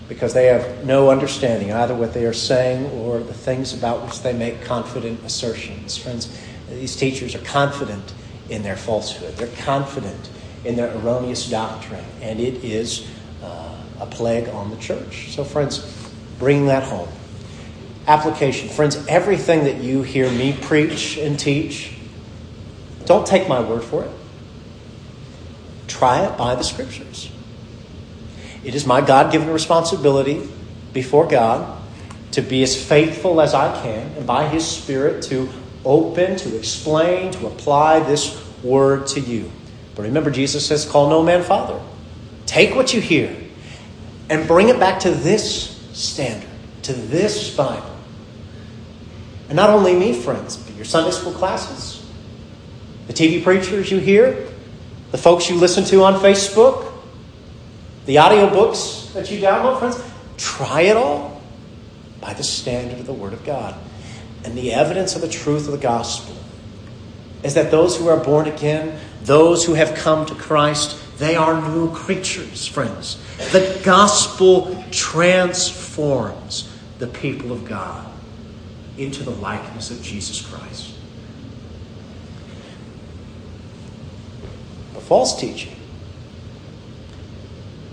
[0.09, 4.23] Because they have no understanding either what they are saying or the things about which
[4.23, 5.97] they make confident assertions.
[5.99, 6.35] Friends,
[6.71, 8.13] these teachers are confident
[8.49, 10.31] in their falsehood, they're confident
[10.65, 13.07] in their erroneous doctrine, and it is
[13.43, 15.31] uh, a plague on the church.
[15.31, 17.09] So, friends, bring that home.
[18.07, 18.69] Application.
[18.71, 21.93] Friends, everything that you hear me preach and teach,
[23.05, 24.11] don't take my word for it.
[25.87, 27.31] Try it by the scriptures.
[28.65, 30.49] It is my God given responsibility
[30.93, 31.81] before God
[32.33, 35.49] to be as faithful as I can and by His Spirit to
[35.85, 39.51] open, to explain, to apply this word to you.
[39.95, 41.81] But remember, Jesus says, Call no man father.
[42.47, 43.35] Take what you hear
[44.31, 46.49] and bring it back to this standard,
[46.83, 47.97] to this Bible.
[49.49, 52.07] And not only me, friends, but your Sunday school classes,
[53.07, 54.47] the TV preachers you hear,
[55.11, 56.88] the folks you listen to on Facebook,
[58.09, 60.03] the audiobooks that you download, friends,
[60.39, 61.43] try it all
[62.23, 63.79] by the standard of the Word of God.
[64.47, 66.35] And the evidence of the truth of the gospel
[67.43, 71.61] is that those who are born again, those who have come to Christ, They are
[71.61, 73.19] new creatures, friends.
[73.51, 78.11] The gospel transforms the people of God
[78.97, 80.95] into the likeness of Jesus Christ.
[84.95, 85.75] The false teaching,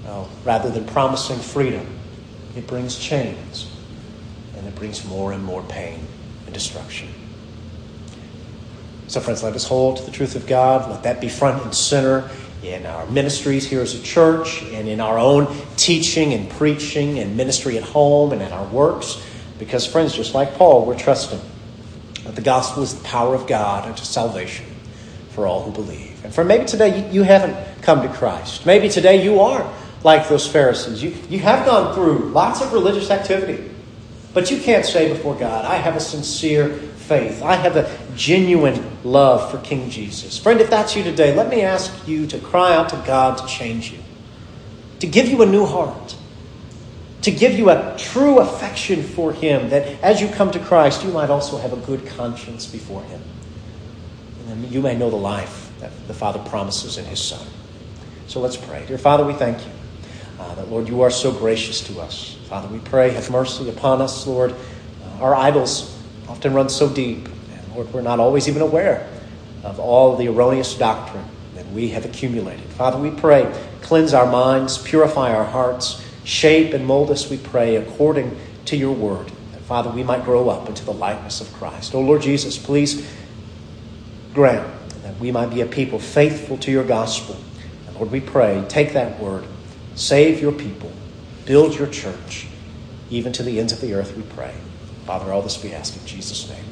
[0.05, 1.87] well, rather than promising freedom,
[2.55, 3.71] it brings chains
[4.55, 5.99] and it brings more and more pain
[6.45, 7.09] and destruction.
[9.07, 10.89] So, friends, let us hold to the truth of God.
[10.89, 12.29] Let that be front and center
[12.63, 17.37] in our ministries here as a church and in our own teaching and preaching and
[17.37, 19.23] ministry at home and in our works.
[19.59, 21.39] Because, friends, just like Paul, we're trusting
[22.23, 24.65] that the gospel is the power of God unto salvation
[25.29, 26.23] for all who believe.
[26.23, 28.65] And for maybe today you, you haven't come to Christ.
[28.65, 29.71] Maybe today you are
[30.05, 31.01] like those Pharisees.
[31.01, 33.71] You, you have gone through lots of religious activity,
[34.35, 37.41] but you can't say before God, I have a sincere faith.
[37.41, 40.37] I have a genuine love for King Jesus.
[40.37, 43.47] Friend, if that's you today, let me ask you to cry out to God to
[43.47, 43.97] change you,
[44.99, 46.15] to give you a new heart,
[47.23, 51.11] to give you a true affection for Him, that as you come to Christ, you
[51.11, 53.21] might also have a good conscience before Him.
[54.49, 57.47] And you may know the life that the Father promises in His Son.
[58.27, 58.85] So let's pray.
[58.85, 59.71] Dear Father, we thank you
[60.39, 62.37] uh, that, Lord, you are so gracious to us.
[62.49, 64.51] Father, we pray, have mercy upon us, Lord.
[64.51, 69.09] Uh, our idols often run so deep, and Lord, we're not always even aware
[69.63, 71.25] of all the erroneous doctrine
[71.55, 72.65] that we have accumulated.
[72.71, 77.75] Father, we pray, cleanse our minds, purify our hearts, shape and mold us, we pray,
[77.75, 79.27] according to your word.
[79.53, 81.95] That, Father, we might grow up into the likeness of Christ.
[81.95, 83.09] Oh, Lord Jesus, please
[84.33, 84.67] grant
[85.03, 87.37] that we might be a people faithful to your gospel.
[87.87, 89.45] And Lord, we pray, take that word,
[89.95, 90.91] save your people,
[91.45, 92.47] build your church,
[93.09, 94.53] even to the ends of the earth, we pray.
[95.05, 96.64] Father, all this we ask in Jesus' name.